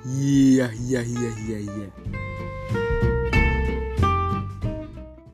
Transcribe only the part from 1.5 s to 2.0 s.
iya.